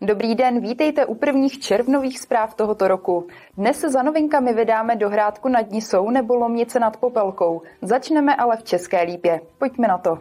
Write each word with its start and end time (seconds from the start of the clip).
Dobrý 0.00 0.34
den, 0.34 0.60
vítejte 0.60 1.06
u 1.06 1.14
prvních 1.14 1.58
červnových 1.58 2.18
zpráv 2.18 2.54
tohoto 2.54 2.88
roku. 2.88 3.26
Dnes 3.56 3.80
se 3.80 3.90
za 3.90 4.02
novinkami 4.02 4.52
vydáme 4.52 4.96
do 4.96 5.08
Hrádku 5.08 5.48
nad 5.48 5.70
Nisou 5.70 6.10
nebo 6.10 6.34
Lomnice 6.34 6.80
nad 6.80 6.96
Popelkou. 6.96 7.62
Začneme 7.82 8.36
ale 8.36 8.56
v 8.56 8.62
České 8.62 9.02
lípě. 9.02 9.40
Pojďme 9.58 9.88
na 9.88 9.98
to. 9.98 10.18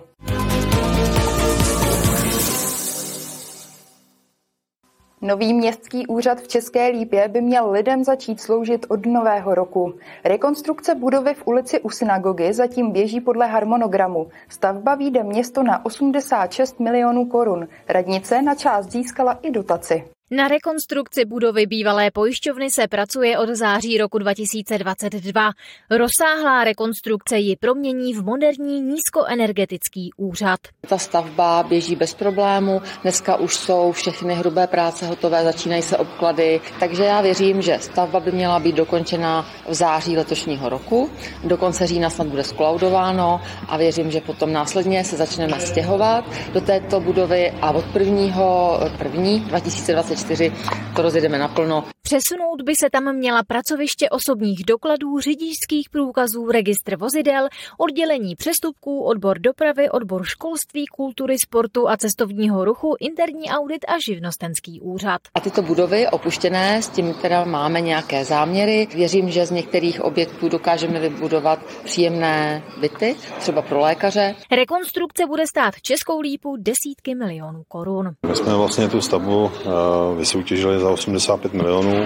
Nový 5.28 5.54
městský 5.54 6.08
úřad 6.08 6.42
v 6.42 6.48
České 6.48 6.88
Lípě 6.88 7.28
by 7.28 7.42
měl 7.42 7.72
lidem 7.72 8.04
začít 8.04 8.42
sloužit 8.42 8.86
od 8.90 9.06
nového 9.06 9.56
roku. 9.56 9.94
Rekonstrukce 10.24 10.96
budovy 10.96 11.34
v 11.34 11.48
ulici 11.48 11.80
u 11.80 11.90
synagogy 11.90 12.54
zatím 12.54 12.92
běží 12.92 13.22
podle 13.22 13.48
harmonogramu. 13.48 14.28
Stavba 14.50 14.96
výjde 14.96 15.24
město 15.24 15.64
na 15.64 15.86
86 15.86 16.80
milionů 16.80 17.26
korun. 17.26 17.68
Radnice 17.90 18.42
na 18.42 18.56
část 18.56 18.92
získala 18.92 19.40
i 19.42 19.52
dotaci. 19.52 20.17
Na 20.32 20.48
rekonstrukci 20.48 21.26
budovy 21.26 21.66
bývalé 21.66 22.12
pojišťovny 22.12 22.72
se 22.72 22.88
pracuje 22.88 23.40
od 23.40 23.50
září 23.50 23.98
roku 23.98 24.18
2022. 24.18 25.52
Rozsáhlá 25.90 26.64
rekonstrukce 26.64 27.38
ji 27.38 27.56
promění 27.56 28.14
v 28.14 28.24
moderní 28.24 28.82
nízkoenergetický 28.82 30.10
úřad. 30.18 30.60
Ta 30.88 30.98
stavba 30.98 31.64
běží 31.64 31.96
bez 31.96 32.14
problému, 32.14 32.82
dneska 33.02 33.36
už 33.36 33.56
jsou 33.56 33.92
všechny 33.92 34.36
hrubé 34.36 34.68
práce 34.68 35.06
hotové, 35.06 35.44
začínají 35.44 35.82
se 35.82 35.98
obklady, 35.98 36.62
takže 36.80 37.04
já 37.04 37.22
věřím, 37.22 37.62
že 37.62 37.78
stavba 37.82 38.20
by 38.20 38.32
měla 38.32 38.60
být 38.60 38.76
dokončena 38.76 39.46
v 39.68 39.74
září 39.74 40.18
letošního 40.18 40.70
roku. 40.70 41.10
Do 41.44 41.58
konce 41.58 41.88
října 41.88 42.10
snad 42.10 42.28
bude 42.28 42.44
skolaudováno 42.44 43.42
a 43.68 43.78
věřím, 43.78 44.12
že 44.12 44.22
potom 44.22 44.54
následně 44.54 45.04
se 45.04 45.18
začneme 45.18 45.60
stěhovat 45.60 46.26
do 46.54 46.62
této 46.62 47.00
budovy 47.00 47.52
a 47.62 47.72
od 47.72 47.86
prvního 47.86 48.80
první 48.98 49.40
2020 49.40 50.17
2024 50.18 50.52
to 50.96 51.02
rozjedeme 51.02 51.38
naplno. 51.38 51.84
Přesunout 52.08 52.62
by 52.62 52.76
se 52.76 52.90
tam 52.90 53.16
měla 53.16 53.44
pracoviště 53.44 54.10
osobních 54.10 54.66
dokladů, 54.68 55.20
řidičských 55.20 55.90
průkazů, 55.90 56.52
registr 56.52 56.98
vozidel, 56.98 57.48
oddělení 57.78 58.36
přestupků, 58.36 59.04
odbor 59.04 59.40
dopravy, 59.40 59.90
odbor 59.90 60.24
školství, 60.26 60.86
kultury, 60.86 61.40
sportu 61.40 61.90
a 61.90 61.98
cestovního 61.98 62.66
ruchu, 62.66 62.96
interní 63.00 63.50
audit 63.50 63.86
a 63.88 63.94
živnostenský 64.06 64.82
úřad. 64.82 65.22
A 65.36 65.40
tyto 65.40 65.62
budovy 65.62 66.08
opuštěné, 66.08 66.82
s 66.82 66.90
tím 66.90 67.14
teda 67.14 67.46
máme 67.46 67.82
nějaké 67.82 68.26
záměry. 68.26 68.88
Věřím, 68.96 69.30
že 69.30 69.46
z 69.46 69.52
některých 69.52 70.02
objektů 70.02 70.50
dokážeme 70.50 71.00
vybudovat 71.00 71.60
příjemné 71.84 72.64
byty, 72.82 73.16
třeba 73.40 73.62
pro 73.62 73.80
lékaře. 73.80 74.36
Rekonstrukce 74.52 75.26
bude 75.26 75.48
stát 75.48 75.74
Českou 75.82 76.20
lípu 76.20 76.56
desítky 76.58 77.16
milionů 77.16 77.64
korun. 77.68 78.12
My 78.28 78.36
jsme 78.36 78.56
vlastně 78.56 78.90
tu 78.90 79.02
stavbu 79.02 79.52
eh, 79.52 79.70
vysoutěžili 80.18 80.80
za 80.80 80.90
85 80.90 81.54
milionů, 81.54 81.97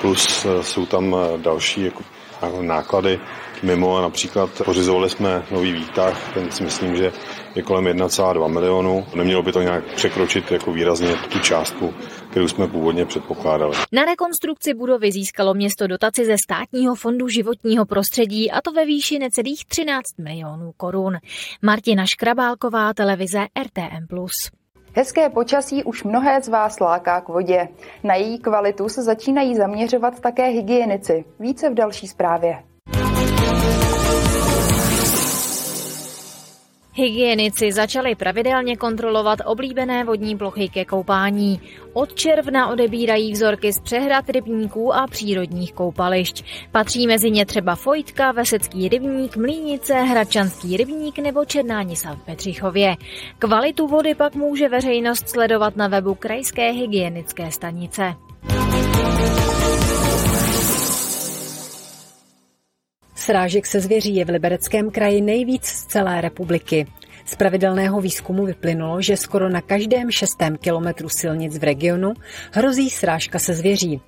plus 0.00 0.44
eh, 0.44 0.62
jsou 0.62 0.86
tam 0.86 1.16
eh, 1.18 1.38
další 1.38 1.84
jako 1.84 2.02
náklady 2.60 3.20
mimo. 3.62 4.00
Například 4.00 4.50
pořizovali 4.64 5.10
jsme 5.10 5.42
nový 5.50 5.72
výtah, 5.72 6.34
ten 6.34 6.50
si 6.50 6.62
myslím, 6.62 6.96
že 6.96 7.12
je 7.54 7.62
kolem 7.62 7.84
1,2 7.84 8.48
milionu. 8.48 9.06
Nemělo 9.14 9.42
by 9.42 9.52
to 9.52 9.62
nějak 9.62 9.84
překročit 9.84 10.52
jako 10.52 10.72
výrazně 10.72 11.16
tu 11.32 11.38
částku, 11.38 11.94
kterou 12.30 12.48
jsme 12.48 12.68
původně 12.68 13.06
předpokládali. 13.06 13.76
Na 13.92 14.04
rekonstrukci 14.04 14.74
budovy 14.74 15.12
získalo 15.12 15.54
město 15.54 15.86
dotaci 15.86 16.24
ze 16.24 16.36
státního 16.44 16.94
fondu 16.94 17.28
životního 17.28 17.86
prostředí 17.86 18.50
a 18.50 18.60
to 18.60 18.72
ve 18.72 18.86
výši 18.86 19.18
necelých 19.18 19.64
13 19.64 20.18
milionů 20.18 20.72
korun. 20.76 21.16
Martina 21.62 22.06
Škrabálková, 22.06 22.94
televize 22.94 23.46
RTM+. 23.64 24.06
Hezké 24.96 25.28
počasí 25.28 25.84
už 25.84 26.04
mnohé 26.04 26.42
z 26.42 26.48
vás 26.48 26.80
láká 26.80 27.20
k 27.20 27.28
vodě. 27.28 27.68
Na 28.04 28.14
její 28.14 28.38
kvalitu 28.38 28.88
se 28.88 29.02
začínají 29.02 29.56
zaměřovat 29.56 30.20
také 30.20 30.46
hygienici. 30.46 31.24
Více 31.40 31.70
v 31.70 31.74
další 31.74 32.08
zprávě. 32.08 32.62
Hygienici 36.96 37.72
začali 37.72 38.14
pravidelně 38.14 38.76
kontrolovat 38.76 39.38
oblíbené 39.44 40.04
vodní 40.04 40.36
plochy 40.36 40.68
ke 40.68 40.84
koupání. 40.84 41.60
Od 41.92 42.14
června 42.14 42.68
odebírají 42.68 43.32
vzorky 43.32 43.72
z 43.72 43.80
přehrad 43.80 44.28
rybníků 44.28 44.94
a 44.94 45.06
přírodních 45.06 45.72
koupališť. 45.72 46.44
Patří 46.72 47.06
mezi 47.06 47.30
ně 47.30 47.46
třeba 47.46 47.74
Fojtka, 47.74 48.32
Vesecký 48.32 48.88
rybník, 48.88 49.36
Mlínice, 49.36 49.94
Hradčanský 49.94 50.76
rybník 50.76 51.18
nebo 51.18 51.44
Černánisa 51.44 52.14
v 52.14 52.24
Petřichově. 52.24 52.96
Kvalitu 53.38 53.86
vody 53.86 54.14
pak 54.14 54.34
může 54.34 54.68
veřejnost 54.68 55.28
sledovat 55.28 55.76
na 55.76 55.88
webu 55.88 56.14
Krajské 56.14 56.70
hygienické 56.70 57.50
stanice. 57.50 58.14
Srážek 63.24 63.66
se 63.66 63.80
zvěří 63.80 64.16
je 64.16 64.24
v 64.24 64.28
Libereckém 64.28 64.90
kraji 64.90 65.20
nejvíc 65.20 65.64
z 65.64 65.86
celé 65.86 66.20
republiky. 66.20 66.86
Z 67.26 67.34
pravidelného 67.34 68.00
výzkumu 68.00 68.46
vyplynulo, 68.46 69.02
že 69.02 69.16
skoro 69.16 69.48
na 69.48 69.60
každém 69.60 70.10
šestém 70.10 70.56
kilometru 70.56 71.08
silnic 71.08 71.58
v 71.58 71.64
regionu 71.64 72.12
hrozí 72.52 72.90
srážka 72.90 73.38
se 73.38 73.54
zvěří. 73.54 74.00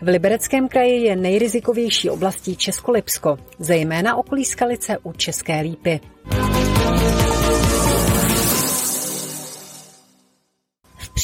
V 0.00 0.08
Libereckém 0.08 0.68
kraji 0.68 1.02
je 1.02 1.16
nejrizikovější 1.16 2.10
oblastí 2.10 2.56
Českolipsko, 2.56 3.38
zejména 3.58 4.16
okolí 4.16 4.44
Skalice 4.44 4.98
u 5.02 5.12
České 5.12 5.60
lípy. 5.60 6.00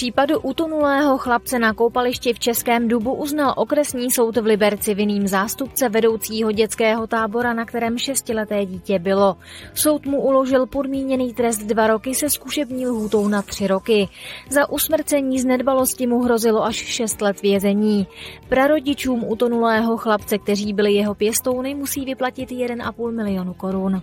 Případu 0.01 0.41
utonulého 0.41 1.19
chlapce 1.19 1.59
na 1.59 1.75
koupališti 1.75 2.33
v 2.33 2.39
Českém 2.39 2.89
Dubu 2.89 3.15
uznal 3.15 3.55
okresní 3.57 4.11
soud 4.11 4.37
v 4.37 4.45
Liberci 4.45 4.95
vinným 4.95 5.29
zástupce 5.29 5.89
vedoucího 5.89 6.53
dětského 6.53 7.07
tábora, 7.07 7.53
na 7.53 7.65
kterém 7.65 7.99
šestileté 7.99 8.67
dítě 8.67 8.99
bylo. 8.99 9.37
Soud 9.75 10.07
mu 10.07 10.21
uložil 10.21 10.67
podmíněný 10.67 11.35
trest 11.35 11.59
dva 11.59 11.87
roky 11.87 12.15
se 12.15 12.31
zkušební 12.31 12.87
lhůtou 12.87 13.29
na 13.29 13.43
tři 13.43 13.67
roky. 13.67 14.09
Za 14.51 14.71
usmrcení 14.71 15.41
z 15.41 15.45
nedbalosti 15.45 16.07
mu 16.07 16.21
hrozilo 16.21 16.65
až 16.65 16.77
šest 16.77 17.21
let 17.21 17.43
vězení. 17.43 18.07
Prarodičům 18.49 19.25
utonulého 19.25 19.97
chlapce, 19.97 20.39
kteří 20.39 20.73
byli 20.73 20.93
jeho 20.93 21.15
pěstouny, 21.15 21.75
musí 21.75 22.05
vyplatit 22.05 22.51
1,5 22.51 23.17
milionu 23.17 23.55
korun. 23.55 24.03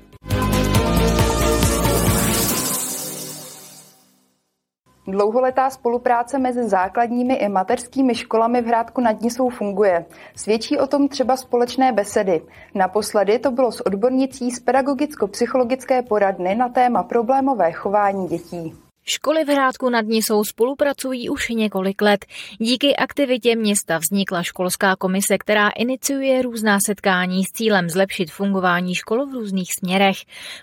Dlouholetá 5.08 5.70
spolupráce 5.70 6.40
mezi 6.40 6.70
základními 6.70 7.34
i 7.34 7.50
mateřskými 7.50 8.16
školami 8.16 8.62
v 8.62 8.66
Hrádku 8.66 9.02
nad 9.02 9.22
Nisou 9.22 9.50
funguje. 9.50 10.06
Svědčí 10.36 10.78
o 10.78 10.88
tom 10.88 11.08
třeba 11.08 11.38
společné 11.38 11.92
besedy. 11.92 12.42
Naposledy 12.76 13.40
to 13.40 13.52
bylo 13.52 13.72
s 13.72 13.86
odbornicí 13.86 14.52
z 14.52 14.60
pedagogicko-psychologické 14.60 16.02
poradny 16.02 16.56
na 16.56 16.70
téma 16.70 17.04
problémové 17.04 17.72
chování 17.72 18.28
dětí. 18.28 18.87
Školy 19.10 19.46
v 19.46 19.48
Hrádku 19.48 19.90
nad 19.90 20.06
Nisou 20.06 20.44
spolupracují 20.44 21.30
už 21.30 21.50
několik 21.50 22.02
let. 22.02 22.26
Díky 22.60 22.96
aktivitě 22.96 23.56
města 23.56 23.98
vznikla 23.98 24.44
školská 24.44 24.96
komise, 24.96 25.38
která 25.38 25.70
iniciuje 25.70 26.42
různá 26.42 26.80
setkání 26.86 27.44
s 27.44 27.52
cílem 27.52 27.90
zlepšit 27.90 28.32
fungování 28.32 28.96
škol 28.96 29.26
v 29.26 29.34
různých 29.34 29.70
směrech. 29.80 30.18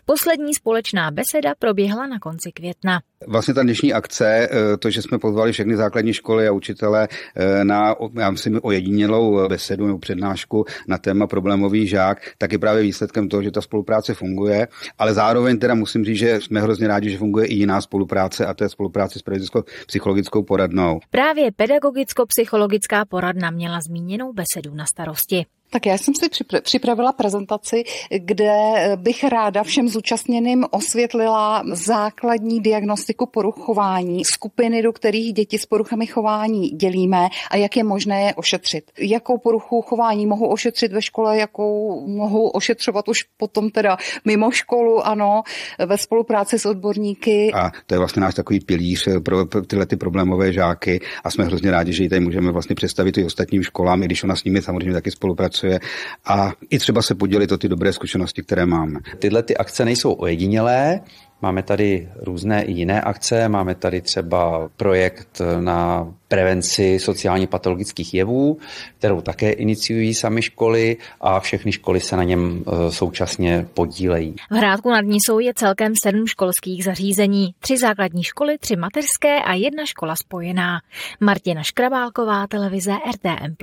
Poslední 0.05 0.55
společná 0.55 1.11
beseda 1.11 1.55
proběhla 1.59 2.07
na 2.07 2.19
konci 2.19 2.53
května. 2.53 3.01
Vlastně 3.27 3.55
ta 3.55 3.63
dnešní 3.63 3.93
akce, 3.93 4.49
eh, 4.51 4.77
to, 4.77 4.91
že 4.91 5.03
jsme 5.03 5.19
pozvali 5.19 5.53
všechny 5.53 5.77
základní 5.77 6.13
školy 6.13 6.49
a 6.49 6.53
učitele 6.53 7.09
eh, 7.37 7.65
na, 7.65 7.95
já 8.15 8.31
myslím, 8.31 8.61
ojedinělou 8.63 9.49
besedu 9.49 9.87
nebo 9.87 9.99
přednášku 9.99 10.65
na 10.89 10.99
téma 10.99 11.27
problémový 11.27 11.87
žák, 11.87 12.19
tak 12.39 12.53
je 12.53 12.59
právě 12.59 12.83
výsledkem 12.83 13.29
toho, 13.29 13.43
že 13.43 13.51
ta 13.51 13.61
spolupráce 13.61 14.15
funguje, 14.15 14.69
ale 14.99 15.15
zároveň 15.15 15.59
teda 15.59 15.75
musím 15.75 16.05
říct, 16.05 16.19
že 16.19 16.41
jsme 16.41 16.61
hrozně 16.61 16.89
rádi, 16.89 17.11
že 17.11 17.19
funguje 17.19 17.47
i 17.47 17.55
jiná 17.55 17.81
spolupráce 17.81 18.34
a 18.41 18.55
to 18.55 18.65
je 18.65 18.69
spolupráce 18.69 19.19
s 19.19 19.23
pedagogicko-psychologickou 19.23 20.43
poradnou. 20.43 21.01
Právě 21.11 21.53
pedagogicko-psychologická 21.53 23.05
poradna 23.05 23.51
měla 23.51 23.81
zmíněnou 23.81 24.33
besedu 24.33 24.75
na 24.75 24.87
starosti. 24.87 25.47
Tak 25.75 25.87
já 25.87 25.99
jsem 25.99 26.15
si 26.15 26.29
připravila 26.63 27.13
prezentaci, 27.13 27.85
kde 28.19 28.55
bych 28.97 29.25
ráda 29.25 29.63
všem 29.63 29.89
zúčastněným 29.89 30.65
osvětlila 30.71 31.63
základní 31.73 32.61
diagnostiku 32.61 33.27
poruchování, 33.27 34.25
skupiny, 34.25 34.83
do 34.83 34.93
kterých 34.93 35.33
děti 35.33 35.59
s 35.59 35.67
poruchami 35.67 36.07
chování 36.07 36.69
dělíme 36.69 37.29
a 37.51 37.57
jak 37.57 37.77
je 37.77 37.85
možné 37.85 38.23
je 38.23 38.35
ošetřit. 38.35 38.85
Jakou 38.99 39.39
poruchu 39.39 39.83
chování 39.83 40.27
mohu 40.27 40.49
ošetřit 40.49 40.93
ve 40.93 41.03
škole, 41.03 41.39
jakou 41.39 42.07
mohu 42.07 42.49
ošetřovat 42.49 43.09
už 43.09 43.23
potom 43.37 43.71
teda 43.71 43.97
mimo 44.25 44.51
školu, 44.51 45.07
ano, 45.07 45.43
ve 45.87 45.99
spolupráci 45.99 46.59
s 46.59 46.67
odborníky. 46.67 47.53
A 47.55 47.71
to 47.87 47.95
je 47.95 47.99
vlastně 47.99 48.23
náš 48.23 48.35
takový 48.35 48.61
pilíř 48.61 49.09
pro 49.25 49.45
tyhle 49.45 49.87
ty 49.87 49.97
problémové 49.97 50.53
žáky 50.53 51.01
a 51.25 51.31
jsme 51.31 51.45
hrozně 51.45 51.71
rádi, 51.71 51.93
že 51.93 52.03
ji 52.03 52.09
tady 52.09 52.21
můžeme 52.21 52.53
vlastně 52.53 52.75
představit 52.75 53.19
i 53.19 53.25
ostatním 53.25 53.63
školám, 53.63 54.03
i 54.03 54.07
když 54.07 54.25
ona 54.25 54.37
s 54.37 54.45
nimi 54.45 54.63
samozřejmě 54.63 54.93
taky 54.93 55.11
spolupracuje 55.11 55.64
pracuje 55.65 55.81
a 56.25 56.53
i 56.71 56.79
třeba 56.79 57.03
se 57.03 57.15
podělit 57.15 57.53
o 57.53 57.59
ty 57.59 57.69
dobré 57.69 57.93
zkušenosti, 57.93 58.43
které 58.43 58.67
máme. 58.67 59.01
Tyhle 59.19 59.43
ty 59.43 59.57
akce 59.57 59.85
nejsou 59.85 60.13
ojedinělé, 60.13 61.01
Máme 61.43 61.63
tady 61.63 62.09
různé 62.17 62.63
i 62.63 62.73
jiné 62.73 63.01
akce, 63.01 63.49
máme 63.49 63.75
tady 63.75 64.01
třeba 64.01 64.71
projekt 64.77 65.43
na 65.61 66.09
prevenci 66.29 66.99
sociálně 66.99 67.47
patologických 67.47 68.15
jevů, 68.15 68.59
kterou 68.99 69.21
také 69.21 69.53
iniciují 69.53 70.15
sami 70.15 70.43
školy 70.43 70.97
a 71.21 71.41
všechny 71.41 71.73
školy 71.73 72.01
se 72.01 72.17
na 72.17 72.25
něm 72.25 72.65
e, 72.67 72.93
současně 72.93 73.67
podílejí. 73.75 74.35
V 74.51 74.55
Hrádku 74.55 74.91
nad 74.91 75.05
Nisou 75.05 75.39
je 75.39 75.55
celkem 75.55 75.93
sedm 76.03 76.27
školských 76.27 76.85
zařízení, 76.85 77.55
tři 77.59 77.79
základní 77.79 78.23
školy, 78.23 78.59
tři 78.59 78.77
mateřské 78.77 79.43
a 79.43 79.55
jedna 79.55 79.87
škola 79.87 80.17
spojená. 80.17 80.81
Martina 81.21 81.63
Škrabálková, 81.63 82.47
televize 82.47 82.93
RTM+. 83.15 83.55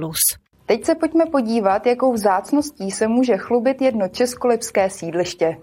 Teď 0.71 0.85
se 0.85 0.95
pojďme 0.95 1.25
podívat, 1.25 1.85
jakou 1.85 2.13
vzácností 2.13 2.91
se 2.91 3.07
může 3.07 3.37
chlubit 3.37 3.81
jedno 3.81 4.07
českolipské 4.07 4.89
sídliště. 4.89 5.57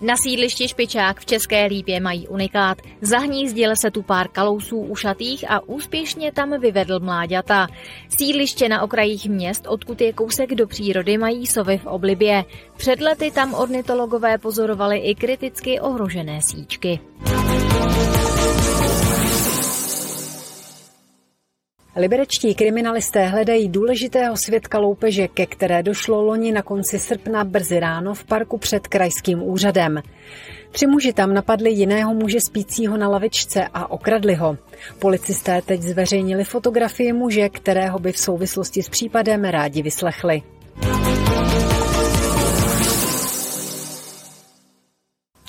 Na 0.00 0.14
sídlišti 0.16 0.68
Špičák 0.68 1.20
v 1.20 1.26
České 1.26 1.66
Lípě 1.66 2.00
mají 2.00 2.28
unikát. 2.28 2.78
Zahnízdil 3.00 3.76
se 3.76 3.90
tu 3.90 4.02
pár 4.02 4.28
kalousů 4.28 4.78
ušatých 4.78 5.50
a 5.50 5.60
úspěšně 5.68 6.32
tam 6.32 6.60
vyvedl 6.60 7.00
mláďata. 7.00 7.66
Sídliště 8.18 8.68
na 8.68 8.82
okrajích 8.82 9.28
měst, 9.28 9.66
odkud 9.66 10.00
je 10.00 10.12
kousek 10.12 10.54
do 10.54 10.66
přírody, 10.66 11.18
mají 11.18 11.46
sovy 11.46 11.78
v 11.78 11.86
oblibě. 11.86 12.44
Před 12.76 13.00
lety 13.00 13.30
tam 13.30 13.54
ornitologové 13.54 14.38
pozorovali 14.38 14.98
i 14.98 15.14
kriticky 15.14 15.80
ohrožené 15.80 16.40
síčky. 16.42 17.00
Liberečtí 21.98 22.54
kriminalisté 22.54 23.26
hledají 23.26 23.68
důležitého 23.68 24.36
svědka 24.36 24.78
loupeže, 24.78 25.28
ke 25.28 25.46
které 25.46 25.82
došlo 25.82 26.22
loni 26.22 26.52
na 26.52 26.62
konci 26.62 26.98
srpna 26.98 27.44
brzy 27.44 27.80
ráno 27.80 28.14
v 28.14 28.24
parku 28.24 28.58
před 28.58 28.86
krajským 28.86 29.42
úřadem. 29.42 30.02
Tři 30.70 30.86
muži 30.86 31.12
tam 31.12 31.34
napadli 31.34 31.70
jiného 31.70 32.14
muže 32.14 32.38
spícího 32.40 32.96
na 32.96 33.08
lavičce 33.08 33.68
a 33.74 33.90
okradli 33.90 34.34
ho. 34.34 34.56
Policisté 34.98 35.62
teď 35.62 35.82
zveřejnili 35.82 36.44
fotografii 36.44 37.12
muže, 37.12 37.48
kterého 37.48 37.98
by 37.98 38.12
v 38.12 38.18
souvislosti 38.18 38.82
s 38.82 38.88
případem 38.88 39.44
rádi 39.44 39.82
vyslechli. 39.82 40.42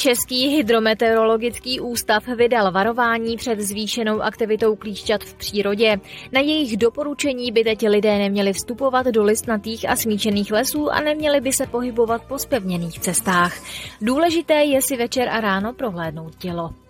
Český 0.08 0.48
hydrometeorologický 0.48 1.80
ústav 1.80 2.28
vydal 2.28 2.72
varování 2.72 3.38
před 3.38 3.60
zvýšenou 3.60 4.22
aktivitou 4.22 4.76
klíšťat 4.76 5.24
v 5.24 5.34
přírodě. 5.34 5.98
Na 6.32 6.40
jejich 6.40 6.78
doporučení 6.78 7.52
by 7.52 7.64
teď 7.64 7.88
lidé 7.88 8.18
neměli 8.18 8.54
vstupovat 8.54 9.06
do 9.06 9.24
listnatých 9.24 9.90
a 9.90 9.96
smíčených 9.96 10.52
lesů 10.52 10.90
a 10.90 11.02
neměli 11.02 11.42
by 11.42 11.54
se 11.54 11.68
pohybovat 11.68 12.22
po 12.28 12.40
spevněných 12.40 13.00
cestách. 13.00 13.54
Důležité 14.02 14.54
je 14.54 14.82
si 14.82 14.98
večer 14.98 15.30
a 15.30 15.42
ráno 15.42 15.74
prohlédnout 15.74 16.36
tělo. 16.36 16.87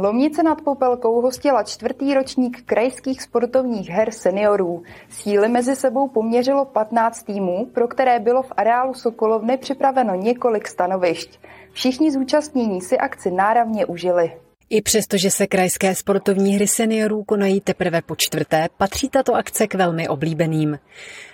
Lomnice 0.00 0.42
nad 0.42 0.62
Popelkou 0.62 1.20
hostila 1.20 1.62
čtvrtý 1.62 2.14
ročník 2.14 2.62
krajských 2.66 3.22
sportovních 3.22 3.88
her 3.88 4.10
seniorů. 4.10 4.82
Síly 5.08 5.48
mezi 5.48 5.76
sebou 5.76 6.08
poměřilo 6.08 6.64
15 6.64 7.22
týmů, 7.22 7.66
pro 7.66 7.88
které 7.88 8.18
bylo 8.18 8.42
v 8.42 8.52
areálu 8.56 8.94
Sokolovny 8.94 9.56
připraveno 9.56 10.14
několik 10.14 10.68
stanovišť. 10.68 11.38
Všichni 11.72 12.12
zúčastnění 12.12 12.80
si 12.80 12.98
akci 12.98 13.30
náravně 13.30 13.86
užili. 13.86 14.32
I 14.70 14.82
přesto, 14.82 15.16
že 15.16 15.30
se 15.30 15.46
krajské 15.46 15.94
sportovní 15.94 16.54
hry 16.54 16.66
seniorů 16.66 17.24
konají 17.24 17.60
teprve 17.60 18.02
po 18.02 18.16
čtvrté, 18.16 18.68
patří 18.76 19.08
tato 19.08 19.34
akce 19.34 19.66
k 19.66 19.74
velmi 19.74 20.08
oblíbeným. 20.08 20.78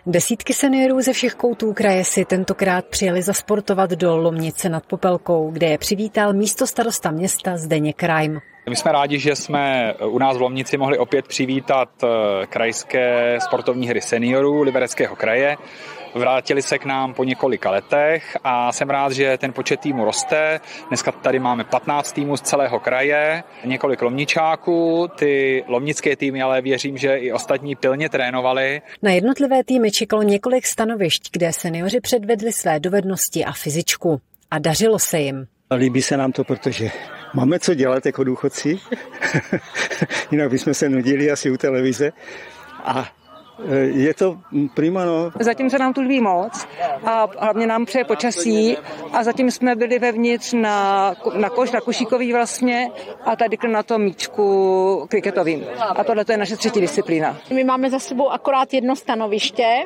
Desítky 0.07 0.55
seniorů 0.55 1.01
ze 1.01 1.13
všech 1.13 1.35
koutů 1.35 1.73
kraje 1.73 2.05
si 2.05 2.25
tentokrát 2.25 2.85
přijeli 2.85 3.23
zasportovat 3.23 3.91
do 3.91 4.17
Lomnice 4.17 4.69
nad 4.69 4.87
Popelkou, 4.87 5.51
kde 5.51 5.67
je 5.67 5.79
přivítal 5.79 6.33
místo 6.33 6.67
starosta 6.67 7.11
města 7.11 7.57
Zdeněk 7.57 7.97
Krajm. 7.97 8.41
My 8.71 8.77
jsme 8.77 8.93
rádi, 8.93 9.19
že 9.19 9.37
jsme 9.37 9.95
u 10.09 10.19
nás 10.19 10.37
v 10.37 10.41
Lomnici 10.41 10.77
mohli 10.77 10.99
opět 10.99 11.29
přivítat 11.29 11.89
eh, 12.05 12.07
krajské 12.47 13.39
sportovní 13.41 13.89
hry 13.89 14.01
seniorů 14.01 14.63
Libereckého 14.63 15.17
kraje. 15.17 15.57
Vrátili 16.15 16.63
se 16.63 16.79
k 16.79 16.85
nám 16.85 17.15
po 17.15 17.25
několika 17.25 17.71
letech 17.71 18.37
a 18.45 18.73
jsem 18.73 18.91
rád, 18.91 19.13
že 19.13 19.39
ten 19.39 19.53
počet 19.53 19.81
týmu 19.81 20.05
roste. 20.05 20.61
Dneska 20.89 21.13
tady 21.13 21.39
máme 21.39 21.65
15 21.65 22.13
týmů 22.13 22.37
z 22.37 22.41
celého 22.41 22.81
kraje, 22.81 23.43
několik 23.65 24.03
lomničáků, 24.03 25.09
ty 25.19 25.65
lomnické 25.69 26.17
týmy, 26.17 26.43
ale 26.43 26.63
věřím, 26.63 26.99
že 26.99 27.17
i 27.17 27.33
ostatní 27.33 27.77
pilně 27.77 28.09
trénovali. 28.09 28.83
Na 29.03 29.11
jednotlivé 29.11 29.65
týmy 29.65 29.91
čekalo 29.91 30.23
několik 30.23 30.67
stanovišť, 30.67 31.29
kde 31.33 31.53
seniori 31.53 32.01
předvedli 32.01 32.53
své 32.53 32.81
dovednosti 32.81 33.45
a 33.45 33.53
fyzičku. 33.53 34.21
A 34.51 34.59
dařilo 34.59 34.99
se 34.99 35.19
jim. 35.21 35.47
Líbí 35.77 36.03
se 36.03 36.17
nám 36.17 36.33
to, 36.33 36.45
protože 36.45 36.91
máme 37.35 37.59
co 37.59 37.75
dělat 37.75 38.07
jako 38.07 38.25
důchodci, 38.25 38.79
jinak 40.31 40.51
bychom 40.51 40.75
se 40.75 40.89
nudili 40.89 41.31
asi 41.31 41.51
u 41.51 41.57
televize. 41.57 42.11
A 42.85 43.09
je 43.85 44.15
to 44.15 44.37
prima, 44.75 45.05
no. 45.05 45.31
Zatím 45.41 45.71
se 45.71 45.79
nám 45.79 45.93
tu 45.93 46.01
líbí 46.01 46.21
moc 46.21 46.67
a 47.05 47.27
hlavně 47.39 47.67
nám 47.67 47.85
přeje 47.85 48.05
počasí 48.05 48.77
a 49.13 49.25
zatím 49.25 49.51
jsme 49.51 49.77
byli 49.77 49.99
vevnitř 49.99 50.53
na, 50.53 51.15
na 51.35 51.51
koš, 51.51 51.73
na 51.73 51.81
košíkový 51.81 52.33
vlastně 52.33 52.91
a 53.25 53.37
tady 53.37 53.57
na 53.69 53.83
tom 53.83 54.03
míčku 54.03 55.07
kriketovým. 55.11 55.65
A 55.97 56.05
tohle 56.05 56.25
to 56.25 56.33
je 56.33 56.39
naše 56.39 56.57
třetí 56.57 56.81
disciplína. 56.81 57.37
My 57.55 57.65
máme 57.65 57.91
za 57.91 57.99
sebou 57.99 58.31
akorát 58.31 58.75
jedno 58.75 58.97
stanoviště, 58.97 59.83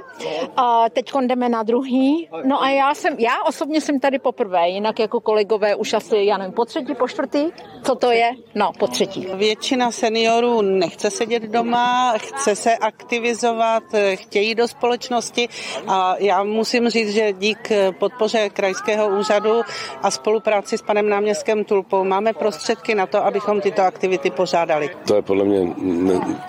a 0.56 0.84
teď 0.90 1.12
jdeme 1.26 1.48
na 1.48 1.62
druhý. 1.62 2.28
No 2.44 2.62
a 2.62 2.70
já 2.70 2.94
jsem, 2.94 3.14
já 3.18 3.42
osobně 3.46 3.80
jsem 3.80 4.00
tady 4.00 4.18
poprvé, 4.18 4.68
jinak 4.68 4.98
jako 4.98 5.20
kolegové 5.20 5.74
už 5.74 5.94
asi, 5.94 6.16
já 6.16 6.38
nevím, 6.38 6.52
po 6.52 6.64
třetí, 6.64 6.94
po 6.94 7.08
čtvrtý, 7.08 7.46
co 7.82 7.94
to 7.94 8.10
je? 8.10 8.30
No, 8.54 8.72
po 8.78 8.86
třetí. 8.86 9.28
Většina 9.34 9.90
seniorů 9.90 10.62
nechce 10.62 11.10
sedět 11.10 11.42
doma, 11.42 12.14
chce 12.18 12.56
se 12.56 12.76
aktivizovat 12.76 13.57
pracovat, 13.58 13.82
chtějí 14.14 14.54
do 14.54 14.68
společnosti 14.68 15.48
a 15.88 16.16
já 16.18 16.44
musím 16.44 16.88
říct, 16.88 17.10
že 17.10 17.32
dík 17.32 17.72
podpoře 17.98 18.50
krajského 18.50 19.08
úřadu 19.18 19.62
a 20.02 20.10
spolupráci 20.10 20.78
s 20.78 20.82
panem 20.82 21.08
náměstkem 21.08 21.64
Tulpou 21.64 22.04
máme 22.04 22.32
prostředky 22.32 22.94
na 22.94 23.06
to, 23.06 23.24
abychom 23.24 23.60
tyto 23.60 23.82
aktivity 23.82 24.30
pořádali. 24.30 24.90
To 25.06 25.16
je 25.16 25.22
podle 25.22 25.44
mě 25.44 25.74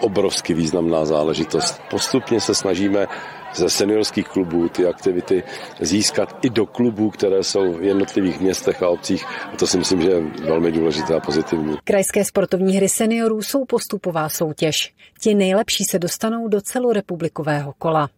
obrovsky 0.01 0.53
významná 0.53 1.05
záležitost. 1.05 1.81
Postupně 1.89 2.41
se 2.41 2.55
snažíme 2.55 3.07
ze 3.55 3.69
seniorských 3.69 4.27
klubů 4.27 4.69
ty 4.69 4.87
aktivity 4.87 5.43
získat 5.79 6.37
i 6.41 6.49
do 6.49 6.65
klubů, 6.65 7.09
které 7.09 7.43
jsou 7.43 7.73
v 7.73 7.83
jednotlivých 7.83 8.39
městech 8.39 8.83
a 8.83 8.89
obcích. 8.89 9.25
A 9.53 9.55
to 9.55 9.67
si 9.67 9.77
myslím, 9.77 10.01
že 10.01 10.09
je 10.09 10.21
velmi 10.21 10.71
důležité 10.71 11.15
a 11.15 11.19
pozitivní. 11.19 11.77
Krajské 11.83 12.25
sportovní 12.25 12.73
hry 12.73 12.89
seniorů 12.89 13.41
jsou 13.41 13.65
postupová 13.65 14.29
soutěž. 14.29 14.93
Ti 15.21 15.35
nejlepší 15.35 15.83
se 15.83 15.99
dostanou 15.99 16.47
do 16.47 16.61
celorepublikového 16.61 17.73
kola. 17.77 18.09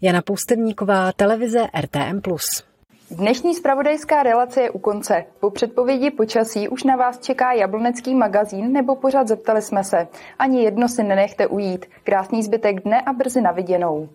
Jana 0.00 0.22
Poustevníková, 0.22 1.12
televize 1.12 1.66
RTM+. 1.80 2.20
Dnešní 3.10 3.54
spravodajská 3.54 4.22
relace 4.22 4.60
je 4.62 4.70
u 4.70 4.78
konce. 4.78 5.24
Po 5.40 5.50
předpovědi 5.50 6.10
počasí 6.10 6.68
už 6.68 6.84
na 6.84 6.96
vás 6.96 7.18
čeká 7.18 7.52
jablonecký 7.52 8.14
magazín 8.14 8.72
nebo 8.72 8.96
pořád 8.96 9.28
zeptali 9.28 9.62
jsme 9.62 9.84
se. 9.84 10.08
Ani 10.38 10.64
jedno 10.64 10.88
si 10.88 11.02
nenechte 11.02 11.46
ujít. 11.46 11.86
Krásný 12.04 12.42
zbytek 12.42 12.82
dne 12.82 13.00
a 13.00 13.12
brzy 13.12 13.40
na 13.40 13.52
viděnou. 13.52 14.08